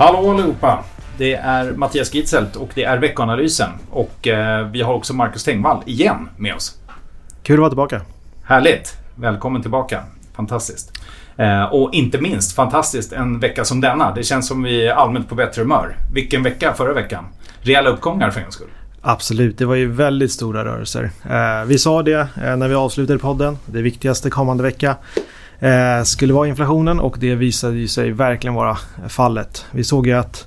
[0.00, 0.84] Hallå allihopa!
[1.18, 3.70] Det är Mattias Gitzelt och det är veckoanalysen.
[3.90, 6.78] Och eh, vi har också Marcus Tengvall igen med oss.
[7.42, 8.00] Kul att vara tillbaka.
[8.44, 8.96] Härligt!
[9.14, 10.02] Välkommen tillbaka.
[10.36, 10.92] Fantastiskt.
[11.36, 14.14] Eh, och inte minst fantastiskt en vecka som denna.
[14.14, 15.96] Det känns som vi är allmänt på bättre humör.
[16.12, 17.24] Vilken vecka förra veckan.
[17.60, 18.70] Rejäla uppgångar för en skull.
[19.00, 21.10] Absolut, det var ju väldigt stora rörelser.
[21.30, 23.58] Eh, vi sa det när vi avslutade podden.
[23.66, 24.96] Det viktigaste kommande vecka
[25.60, 28.78] eh, skulle vara inflationen och det visade ju sig verkligen vara
[29.08, 29.64] fallet.
[29.70, 30.46] Vi såg ju att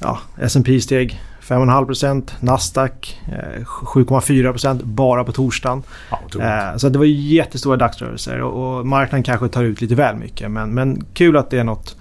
[0.00, 5.82] ja, S&P steg 5,5%, Nasdaq eh, 7,4% bara på torsdagen.
[6.10, 10.16] Ja, eh, så det var jättestora dagsrörelser och, och marknaden kanske tar ut lite väl
[10.16, 10.50] mycket.
[10.50, 11.96] Men, men kul att det är något,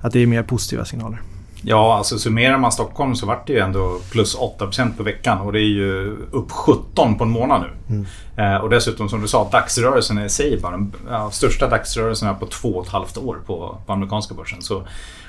[0.00, 1.20] att det är mer positiva signaler.
[1.66, 5.52] Ja, alltså summerar man Stockholm så vart det ju ändå plus 8% på veckan och
[5.52, 7.94] det är ju upp 17 på en månad nu.
[7.94, 8.54] Mm.
[8.54, 12.46] Eh, och dessutom som du sa, dagsrörelsen i sig var den ja, största dagsrörelsen på
[12.46, 14.62] två och ett halvt år på, på amerikanska börsen.
[14.62, 14.82] Så,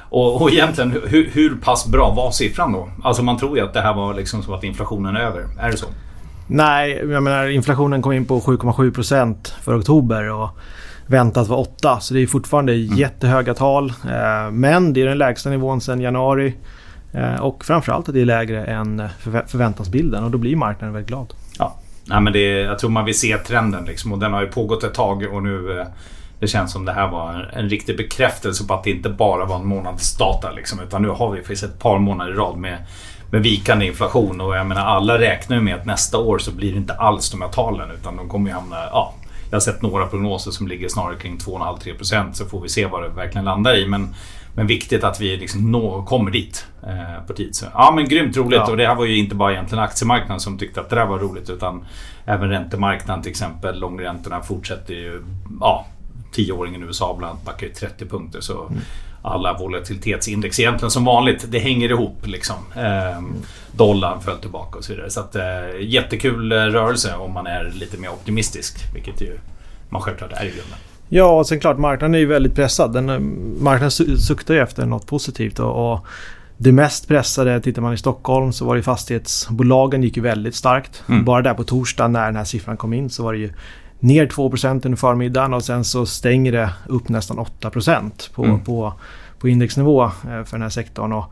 [0.09, 2.89] och, och egentligen, hur, hur pass bra var siffran då?
[3.03, 5.45] Alltså man tror ju att det här var liksom som att inflationen är över.
[5.59, 5.87] Är det så?
[6.47, 10.31] Nej, jag menar inflationen kom in på 7,7% för oktober.
[10.31, 10.49] Och
[11.07, 11.99] väntat vara 8.
[11.99, 12.95] Så det är fortfarande mm.
[12.95, 13.89] jättehöga tal.
[13.89, 16.53] Eh, men det är den lägsta nivån sedan januari.
[17.13, 19.09] Eh, och framförallt att det är lägre än
[19.47, 21.33] förväntansbilden och då blir marknaden väldigt glad.
[21.59, 24.47] Ja, Nej, men det, jag tror man vill se trenden liksom, och den har ju
[24.47, 25.87] pågått ett tag och nu eh,
[26.39, 29.55] det känns som det här var en riktig bekräftelse på att det inte bara var
[29.55, 30.51] en månads data.
[30.51, 32.77] Liksom, utan nu har vi faktiskt ett par månader i rad med,
[33.31, 34.41] med vikande inflation.
[34.41, 37.31] Och jag menar alla räknar ju med att nästa år så blir det inte alls
[37.31, 39.13] de här talen utan de kommer ju hamna ja,
[39.55, 43.03] jag har sett några prognoser som ligger snarare kring 2,5-3% så får vi se vad
[43.03, 43.87] det verkligen landar i.
[43.87, 44.15] Men,
[44.55, 47.55] men viktigt att vi liksom nå, kommer dit eh, på tid.
[47.55, 48.71] Så, ja men grymt roligt ja.
[48.71, 51.19] och det här var ju inte bara egentligen aktiemarknaden som tyckte att det där var
[51.19, 51.85] roligt utan
[52.25, 53.79] även räntemarknaden till exempel.
[53.79, 55.23] Långräntorna fortsätter ju.
[55.59, 55.85] Ja,
[56.31, 58.41] tioåringen i USA bland annat backar ju 30 punkter.
[58.41, 58.81] Så mm
[59.25, 61.45] alla volatilitetsindex egentligen som vanligt.
[61.49, 62.55] Det hänger ihop liksom.
[62.75, 63.21] Eh,
[63.71, 65.09] dollarn föll tillbaka och så vidare.
[65.09, 65.43] Så att, eh,
[65.79, 68.77] jättekul eh, rörelse om man är lite mer optimistisk.
[68.93, 69.37] Vilket ju
[69.89, 70.77] man självklart är i grunden.
[71.09, 72.93] Ja, och sen klart marknaden är ju väldigt pressad.
[72.93, 73.19] Den, eh,
[73.63, 75.59] marknaden suktar ju efter något positivt.
[75.59, 76.05] Och, och
[76.57, 81.03] det mest pressade, tittar man i Stockholm så var det fastighetsbolagen gick ju väldigt starkt.
[81.09, 81.25] Mm.
[81.25, 83.53] Bara där på torsdag när den här siffran kom in så var det ju
[83.99, 87.71] ner 2 under förmiddagen och sen så stänger det upp nästan 8
[88.35, 88.59] på, mm.
[88.59, 88.93] på,
[89.39, 91.13] på indexnivå eh, för den här sektorn.
[91.13, 91.25] Och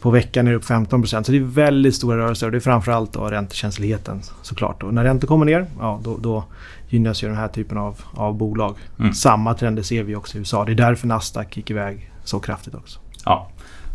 [0.00, 2.60] på veckan är det upp 15% Så det är väldigt stora rörelser och det är
[2.60, 4.82] framförallt då räntekänsligheten såklart.
[4.82, 6.44] Och när räntor kommer ner, ja, då, då
[6.88, 8.76] gynnas ju den här typen av, av bolag.
[8.98, 9.14] Mm.
[9.14, 10.64] Samma trender ser vi också i USA.
[10.64, 13.00] Det är därför Nasdaq gick iväg så kraftigt också.
[13.24, 13.48] Ja,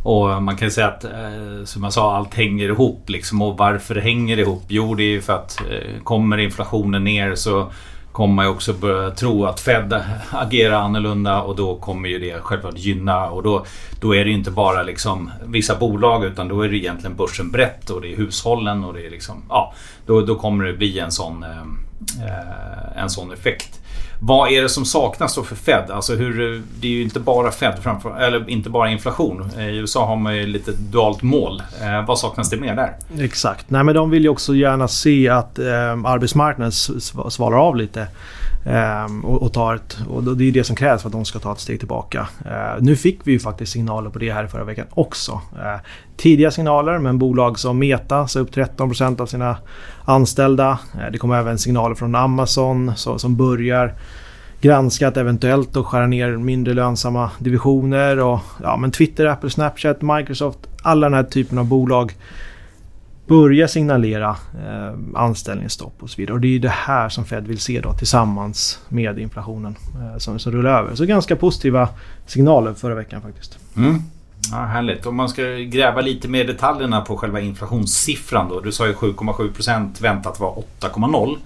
[0.04, 3.10] och man kan säga att, eh, som jag sa, allt hänger ihop.
[3.10, 3.42] Liksom.
[3.42, 4.64] Och varför det hänger ihop?
[4.68, 7.72] Jo, det är ju för att eh, kommer inflationen ner så
[8.12, 12.40] kommer man ju också börja tro att Fed agerar annorlunda och då kommer ju det
[12.42, 13.30] självklart gynna.
[13.30, 13.66] Och då,
[14.02, 17.52] då är det ju inte bara liksom vissa bolag utan då är det egentligen börsen
[17.52, 19.44] brett och det är hushållen och det är liksom...
[19.50, 19.74] Ja,
[20.06, 21.62] då, då kommer det bli en sån, eh,
[22.28, 23.83] eh en sån effekt.
[24.20, 25.92] Vad är det som saknas då för Fed?
[25.92, 29.52] Alltså hur, eh, det är ju inte bara Fed, framför, eller inte bara inflation.
[29.58, 31.64] Eh, I USA har man ju lite dualt mål.
[31.82, 32.94] Eh, vad saknas det mer där?
[33.24, 33.70] Exakt.
[33.70, 35.66] Nej, men de vill ju också gärna se att eh,
[36.06, 36.72] arbetsmarknaden
[37.32, 38.08] svalar av lite.
[38.66, 41.40] Ehm, och, och, tar ett, och det är det som krävs för att de ska
[41.40, 42.28] ta ett steg tillbaka.
[42.46, 45.42] Ehm, nu fick vi ju faktiskt signaler på det här förra veckan också.
[45.64, 45.80] Ehm,
[46.18, 49.58] tidiga signaler, men bolag som Meta sa upp 13% av sina
[50.06, 50.80] anställda.
[51.12, 53.94] Det kom även signaler från Amazon så, som börjar
[54.62, 58.20] granska att eventuellt skära ner mindre lönsamma divisioner.
[58.20, 62.14] Och, ja, men Twitter, Apple, Snapchat, Microsoft, alla den här typen av bolag
[63.28, 64.30] börja signalera
[64.66, 66.34] eh, anställningsstopp och så vidare.
[66.34, 70.40] Och det är det här som Fed vill se då tillsammans med inflationen eh, som,
[70.40, 70.96] som rullar över.
[70.96, 71.90] Så ganska positiva
[72.26, 73.60] signaler förra veckan faktiskt.
[73.78, 74.02] Mm.
[74.52, 75.06] Ja, härligt.
[75.06, 78.60] Om man ska gräva lite mer detaljerna på själva inflationssiffran då.
[78.60, 81.38] Du sa ju 7,7% väntat var 8,0.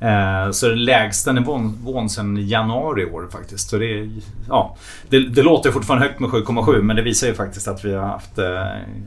[0.00, 3.70] Eh, så det lägsta nivån sedan januari i år faktiskt.
[3.70, 4.10] Så det,
[4.48, 4.76] ja,
[5.08, 8.06] det, det låter fortfarande högt med 7,7 men det visar ju faktiskt att vi har
[8.06, 8.38] haft...
[8.38, 8.44] Eh,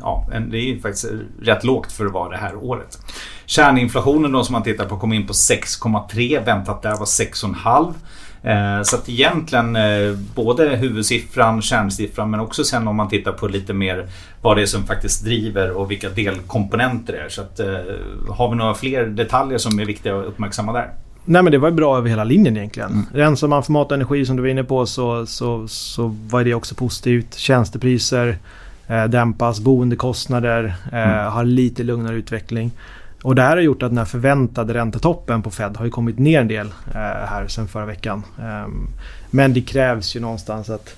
[0.02, 1.06] ja, det är faktiskt
[1.42, 3.00] rätt lågt för att vara det här året.
[3.46, 6.46] Kärninflationen då som man tittar på kom in på 6,3.
[6.46, 7.94] Väntat där var 6,5.
[8.48, 13.48] Eh, så att egentligen eh, både huvudsiffran, kärnsiffran men också sen om man tittar på
[13.48, 14.08] lite mer
[14.42, 17.30] vad det är som faktiskt driver och vilka delkomponenter det är.
[17.30, 17.68] Så att, eh,
[18.30, 20.90] har vi några fler detaljer som är viktiga att uppmärksamma där?
[21.26, 22.92] Nej men det var bra över hela linjen egentligen.
[22.92, 23.06] Mm.
[23.14, 26.44] Rensar man för mat och energi som du var inne på så, så, så var
[26.44, 27.36] det också positivt.
[27.36, 28.38] Tjänstepriser
[28.88, 31.32] eh, dämpas, boendekostnader eh, mm.
[31.32, 32.72] har lite lugnare utveckling.
[33.28, 36.20] Och det här har gjort att den här förväntade räntetoppen på Fed har ju kommit
[36.20, 38.24] ner en del eh, här sen förra veckan.
[38.42, 38.88] Ehm,
[39.30, 40.96] men det krävs ju någonstans att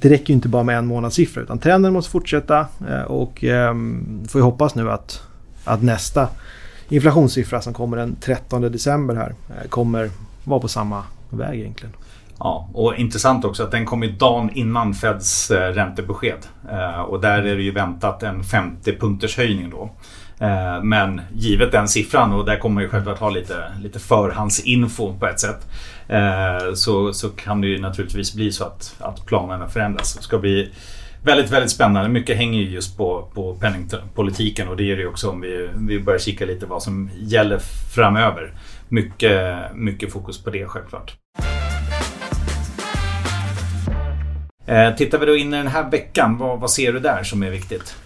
[0.00, 4.22] det räcker ju inte bara med en månadssiffra utan trenden måste fortsätta eh, och ehm,
[4.28, 5.22] får ju hoppas nu att,
[5.64, 6.28] att nästa
[6.88, 10.10] inflationssiffra som kommer den 13 december här eh, kommer
[10.44, 11.94] vara på samma väg egentligen.
[12.38, 16.46] Ja, och intressant också att den kom ju dagen innan Feds eh, räntebesked.
[16.70, 19.90] Eh, och där är det ju väntat en 50 punkters höjning då.
[20.40, 25.18] Eh, men givet den siffran och där kommer man ju självklart ha lite, lite förhandsinfo
[25.18, 25.66] på ett sätt.
[26.08, 30.14] Eh, så, så kan det ju naturligtvis bli så att, att planerna förändras.
[30.14, 30.70] Det ska bli
[31.24, 32.08] väldigt, väldigt spännande.
[32.08, 36.00] Mycket hänger ju just på, på penningpolitiken och det gör det också om vi, vi
[36.00, 37.58] börjar kika lite vad som gäller
[37.94, 38.52] framöver.
[38.88, 41.16] Mycket, mycket fokus på det självklart.
[44.66, 47.42] Eh, tittar vi då in i den här veckan, vad, vad ser du där som
[47.42, 47.96] är viktigt?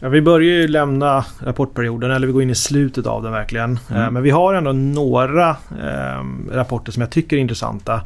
[0.00, 3.78] Ja, vi börjar ju lämna rapportperioden, eller vi går in i slutet av den verkligen.
[3.90, 4.02] Mm.
[4.02, 8.00] Eh, men vi har ändå några eh, rapporter som jag tycker är intressanta.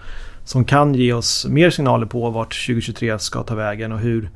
[0.44, 4.30] Som kan ge oss mer signaler på vart 2023 ska ta vägen och hur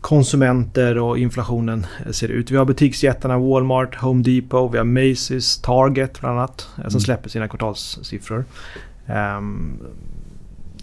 [0.00, 2.50] konsumenter och inflationen ser ut.
[2.50, 6.68] Vi har butiksjättarna Walmart, Home Depot, vi har Macy's, Target bland annat.
[6.76, 7.00] Eh, som mm.
[7.00, 8.44] släpper sina kvartalssiffror.
[9.38, 9.78] Um,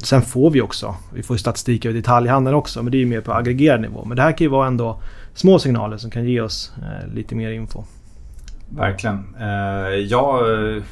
[0.03, 3.21] sen får vi också, vi får statistik över detaljhandeln också men det är ju mer
[3.21, 4.05] på aggregerad nivå.
[4.05, 5.01] Men det här kan ju vara ändå
[5.33, 7.83] små signaler som kan ge oss eh, lite mer info.
[8.69, 9.35] Verkligen.
[9.39, 10.83] Eh, ja, eh,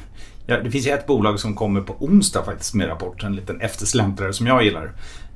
[0.46, 3.24] ja, det finns ju ett bolag som kommer på onsdag faktiskt med rapport.
[3.24, 4.84] En liten eftersläntrare som jag gillar.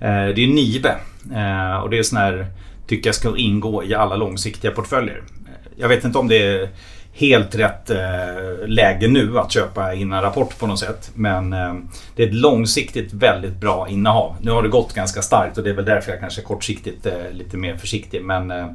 [0.00, 0.96] Eh, det är Nibe.
[1.34, 2.46] Eh, och det är sån här,
[2.86, 5.22] tycker jag ska ingå i alla långsiktiga portföljer.
[5.46, 6.68] Eh, jag vet inte om det är
[7.12, 11.10] helt rätt eh, läge nu att köpa innan rapport på något sätt.
[11.14, 11.74] Men eh,
[12.16, 14.36] det är ett långsiktigt väldigt bra innehav.
[14.40, 17.26] Nu har det gått ganska starkt och det är väl därför jag kanske kortsiktigt är
[17.26, 18.24] eh, lite mer försiktig.
[18.24, 18.66] Men, eh,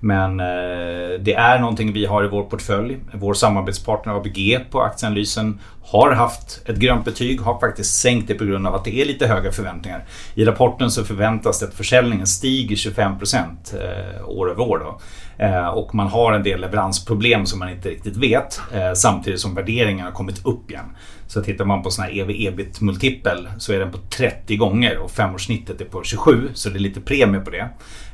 [0.00, 2.96] men eh, det är någonting vi har i vår portfölj.
[3.12, 5.60] Vår samarbetspartner ABG på aktieanalysen
[5.90, 9.04] har haft ett grönt betyg, har faktiskt sänkt det på grund av att det är
[9.04, 10.04] lite höga förväntningar.
[10.34, 14.78] I rapporten så förväntas det att försäljningen stiger 25% eh, år över år.
[14.78, 15.00] Då.
[15.44, 19.54] Eh, och man har en del leveransproblem som man inte riktigt vet eh, samtidigt som
[19.54, 20.96] värderingen har kommit upp igen.
[21.26, 24.98] Så tittar man på sån här ev ebit multipel så är den på 30 gånger
[24.98, 27.68] och femårssnittet är på 27 så det är lite premie på det.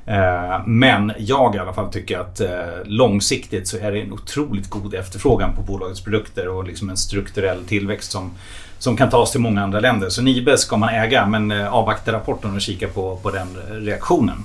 [0.07, 2.49] Eh, men jag i alla fall tycker att eh,
[2.85, 7.65] långsiktigt så är det en otroligt god efterfrågan på bolagets produkter och liksom en strukturell
[7.65, 8.31] tillväxt som,
[8.79, 10.09] som kan tas till många andra länder.
[10.09, 14.37] Så Nibe ska man äga men eh, avvakta rapporten och kika på, på den reaktionen.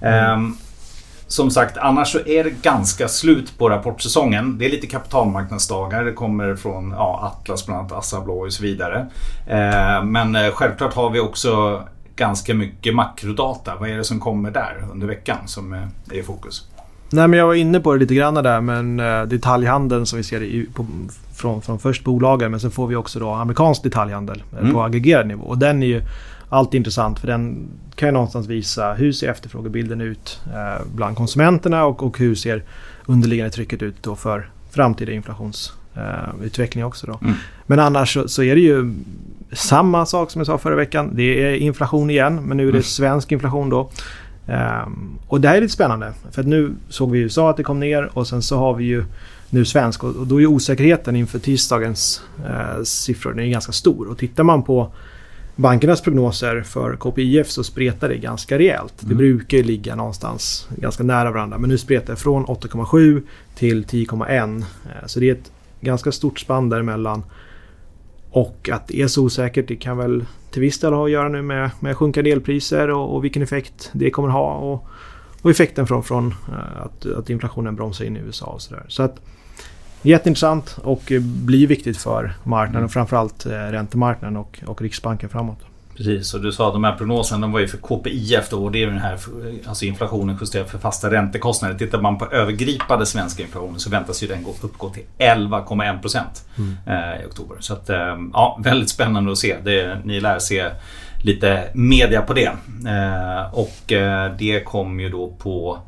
[0.00, 0.56] Mm
[1.28, 4.58] som sagt, annars så är det ganska slut på rapportsäsongen.
[4.58, 6.04] Det är lite kapitalmarknadsdagar.
[6.04, 9.06] Det kommer från ja, Atlas, bland annat Assa Abloy och så vidare.
[9.48, 11.82] Ehm, men självklart har vi också
[12.16, 13.76] ganska mycket makrodata.
[13.80, 16.68] Vad är det som kommer där under veckan som är i fokus?
[17.10, 20.22] Nej, men jag var inne på det lite grann där, men eh, detaljhandeln som vi
[20.22, 20.86] ser i, på,
[21.34, 24.72] från, från först bolagen, men sen får vi också då amerikansk detaljhandel eh, mm.
[24.72, 25.44] på aggregerad nivå.
[25.44, 26.02] Och den är ju
[26.48, 31.84] alltid intressant för den kan ju någonstans visa hur ser efterfrågebilden ut eh, bland konsumenterna
[31.84, 32.64] och, och hur ser
[33.06, 37.06] underliggande trycket ut då för framtida inflationsutveckling eh, också.
[37.06, 37.18] Då.
[37.22, 37.34] Mm.
[37.66, 38.94] Men annars så, så, är det ju
[39.52, 41.10] samma sak som jag sa förra veckan.
[41.14, 42.82] Det är inflation igen, men nu är det mm.
[42.82, 43.90] svensk inflation då.
[44.46, 46.12] Um, och det här är lite spännande.
[46.30, 48.74] För att nu såg vi i USA att det kom ner och sen så har
[48.74, 49.04] vi ju
[49.50, 54.08] nu svensk och, och då är osäkerheten inför tisdagens uh, siffror den är ganska stor.
[54.08, 54.92] Och tittar man på
[55.56, 59.02] bankernas prognoser för KPIF så spretar det ganska rejält.
[59.02, 59.08] Mm.
[59.08, 61.58] Det brukar ligga någonstans ganska nära varandra.
[61.58, 63.22] Men nu spretar det från 8,7
[63.54, 64.58] till 10,1.
[64.58, 65.50] Eh, så det är ett
[65.86, 67.22] ganska stort spann däremellan.
[68.30, 71.28] Och att det är så osäkert det kan väl till viss del ha att göra
[71.28, 74.54] nu med, med sjunkande elpriser och, och vilken effekt det kommer ha.
[74.54, 74.86] Och,
[75.42, 78.84] och effekten från, från eh, att, att inflationen bromsar in i USA och sådär.
[78.88, 79.20] Så att
[80.02, 85.58] Jätteintressant och blir viktigt för marknaden och framförallt eh, räntemarknaden och, och Riksbanken framåt.
[85.96, 88.72] Precis, och du sa att de här prognoserna de var ju för KPIF då och
[88.72, 89.18] det är den här
[89.66, 91.78] alltså inflationen justerad för fasta räntekostnader.
[91.78, 96.44] Tittar man på övergripande svenska inflationen så väntas ju den gå, uppgå till 11,1 procent
[96.58, 96.76] mm.
[96.86, 97.56] eh, i oktober.
[97.60, 99.56] Så att, eh, ja, väldigt spännande att se.
[99.64, 100.70] Det, ni lär se
[101.22, 102.52] lite media på det.
[102.86, 103.92] Eh, och
[104.38, 105.78] det kom ju då på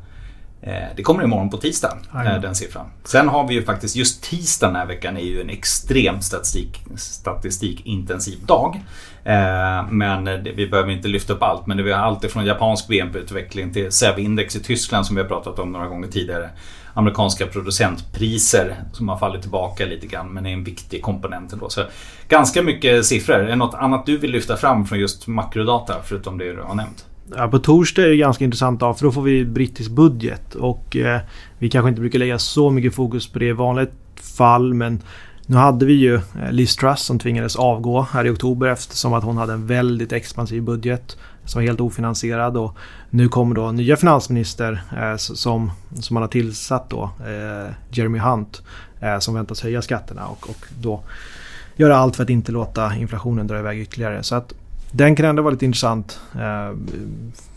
[0.95, 2.41] det kommer imorgon på tisdag, mm.
[2.41, 2.85] den siffran.
[3.03, 6.83] Sen har vi ju faktiskt, just tisdag den här veckan är ju en extremt statistik,
[6.97, 8.81] statistikintensiv dag.
[9.23, 13.73] Eh, men vi behöver inte lyfta upp allt, men det är allt ifrån japansk BNP-utveckling
[13.73, 16.49] till SEV-index i Tyskland som vi har pratat om några gånger tidigare.
[16.93, 21.69] Amerikanska producentpriser som har fallit tillbaka lite grann men är en viktig komponent ändå.
[21.69, 21.83] Så
[22.27, 23.35] ganska mycket siffror.
[23.35, 26.75] Är det något annat du vill lyfta fram från just makrodata förutom det du har
[26.75, 27.05] nämnt?
[27.35, 30.55] Ja, på torsdag är det ganska intressant dag för då får vi brittisk budget.
[30.55, 31.19] Och eh,
[31.57, 33.91] vi kanske inte brukar lägga så mycket fokus på det i vanligt
[34.37, 34.73] fall.
[34.73, 35.01] Men
[35.45, 39.23] nu hade vi ju eh, Liz Truss som tvingades avgå här i oktober eftersom att
[39.23, 41.17] hon hade en väldigt expansiv budget.
[41.45, 42.57] som var helt ofinansierad.
[42.57, 42.77] Och
[43.09, 48.61] nu kommer då nya finansminister eh, som, som man har tillsatt då, eh, Jeremy Hunt,
[48.99, 51.03] eh, som väntas höja skatterna och, och då
[51.75, 54.23] göra allt för att inte låta inflationen dra iväg ytterligare.
[54.23, 54.53] Så att
[54.91, 56.77] den kan ändå vara lite intressant eh,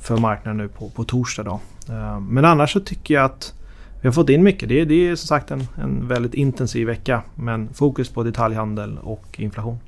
[0.00, 1.42] för marknaden nu på, på torsdag.
[1.42, 1.60] Då.
[1.88, 3.54] Eh, men annars så tycker jag att
[4.00, 4.68] vi har fått in mycket.
[4.68, 7.22] Det, det är som sagt en, en väldigt intensiv vecka.
[7.34, 9.78] Men fokus på detaljhandel och inflation.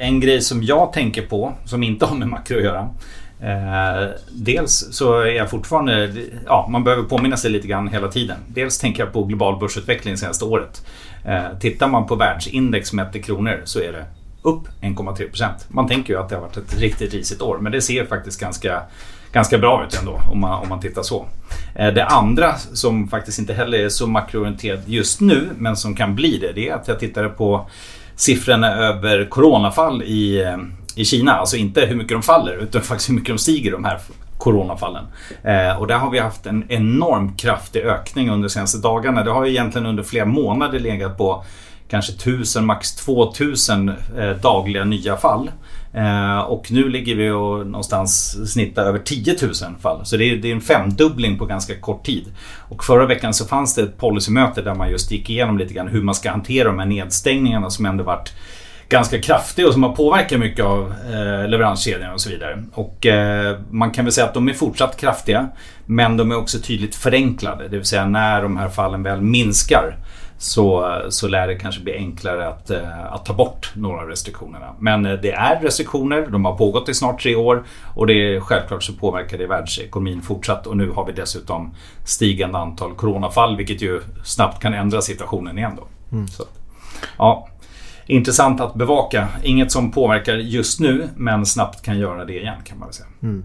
[0.00, 2.88] En grej som jag tänker på, som inte har med makro att göra.
[3.40, 6.14] Eh, dels så är jag fortfarande,
[6.46, 8.36] ja man behöver påminna sig lite grann hela tiden.
[8.48, 10.86] Dels tänker jag på global börsutveckling senaste året.
[11.24, 14.04] Eh, tittar man på världsindex mätt i kronor så är det
[14.42, 17.80] upp 1,3% Man tänker ju att det har varit ett riktigt risigt år men det
[17.80, 18.82] ser faktiskt ganska
[19.32, 21.26] ganska bra ut ändå om man, om man tittar så.
[21.74, 26.14] Eh, det andra som faktiskt inte heller är så makroorienterat just nu men som kan
[26.14, 27.66] bli det, det är att jag tittade på
[28.14, 30.56] siffrorna över coronafall i, eh,
[30.96, 31.32] i Kina.
[31.32, 34.00] Alltså inte hur mycket de faller utan faktiskt hur mycket de stiger de här
[34.38, 35.04] coronafallen.
[35.42, 39.24] Eh, och där har vi haft en enormt kraftig ökning under de senaste dagarna.
[39.24, 41.44] Det har ju egentligen under flera månader legat på
[41.88, 45.50] kanske 1000, max 2000 eh, dagliga nya fall.
[45.94, 50.06] Eh, och nu ligger vi och någonstans snittar över 10 000 fall.
[50.06, 52.24] Så det är, det är en femdubbling på ganska kort tid.
[52.68, 55.88] Och förra veckan så fanns det ett policymöte där man just gick igenom lite grann
[55.88, 58.32] hur man ska hantera de här nedstängningarna som ändå varit
[58.88, 62.64] ganska kraftiga och som har påverkat mycket av eh, leveranskedjan och så vidare.
[62.72, 65.48] Och eh, man kan väl säga att de är fortsatt kraftiga
[65.86, 67.68] men de är också tydligt förenklade.
[67.68, 69.96] Det vill säga när de här fallen väl minskar
[70.38, 74.74] så, så lär det kanske bli enklare att, eh, att ta bort några av restriktionerna.
[74.78, 77.64] Men det är restriktioner, de har pågått i snart tre år
[77.94, 81.74] och det är, självklart så påverkar det världsekonomin fortsatt och nu har vi dessutom
[82.04, 86.16] stigande antal coronafall vilket ju snabbt kan ändra situationen igen då.
[86.16, 86.28] Mm.
[86.28, 86.44] Så,
[87.18, 87.48] ja,
[88.06, 89.28] intressant att bevaka.
[89.42, 93.08] Inget som påverkar just nu men snabbt kan göra det igen kan man säga.
[93.22, 93.44] Mm.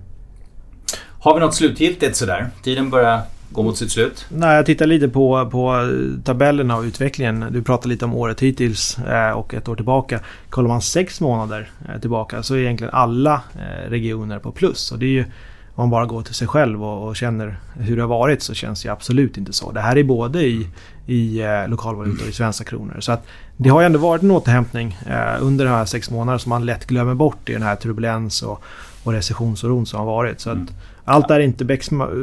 [1.19, 2.49] Har vi något slutgiltigt sådär?
[2.63, 4.25] Tiden börjar gå mot sitt slut?
[4.29, 5.89] Nej, jag tittar lite på, på
[6.23, 7.45] tabellerna och utvecklingen.
[7.51, 10.19] Du pratade lite om året hittills eh, och ett år tillbaka.
[10.49, 14.91] Kollar man sex månader eh, tillbaka så är egentligen alla eh, regioner på plus.
[14.91, 15.25] Och det är ju,
[15.75, 18.53] om man bara går till sig själv och, och, känner hur det har varit så
[18.53, 19.71] känns det absolut inte så.
[19.71, 20.67] Det här är både i,
[21.07, 22.97] i lokalvaluta och i svenska kronor.
[22.99, 23.25] Så att
[23.57, 24.97] det har ändå varit en återhämtning
[25.39, 28.63] under de här sex månaderna som man lätt glömmer bort i den här turbulens och,
[29.03, 30.39] och recessionsoron som har varit.
[30.39, 30.73] Så att, mm.
[31.03, 31.65] Allt är inte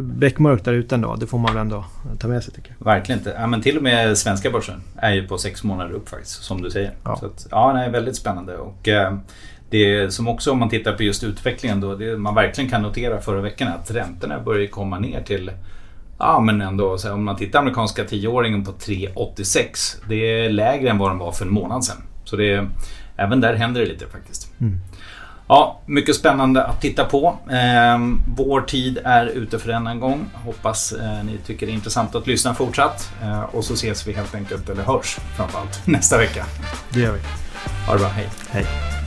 [0.03, 1.17] beckmörkt där ute ändå.
[1.17, 1.85] Det får man väl ändå
[2.19, 2.85] ta med sig tycker jag.
[2.85, 3.37] Verkligen inte.
[3.39, 6.43] Ja, men till och med svenska börsen är ju på sex månader upp faktiskt.
[6.43, 6.93] Som du säger.
[7.05, 8.57] Ja, så att, ja det är väldigt spännande.
[8.57, 9.19] Och, eh,
[9.71, 11.95] det som också om man tittar på just utvecklingen då.
[11.95, 15.51] Det man verkligen kan notera förra veckan är att räntorna börjar komma ner till
[16.19, 19.97] Ja men ändå, om man tittar amerikanska tioåringen på 3,86.
[20.09, 22.03] Det är lägre än vad den var för en månad sedan.
[22.25, 22.67] Så det,
[23.17, 24.53] även där händer det lite faktiskt.
[24.61, 24.81] Mm.
[25.49, 27.39] Ja, mycket spännande att titta på.
[27.51, 27.99] Eh,
[28.37, 30.31] vår tid är ute för denna gång.
[30.35, 33.13] Hoppas eh, ni tycker det är intressant att lyssna fortsatt.
[33.23, 36.45] Eh, och så ses vi helt enkelt, eller hörs framförallt, nästa vecka.
[36.91, 37.21] Det gör vi.
[37.87, 38.29] Ha det bra, hej.
[38.51, 38.98] Hej.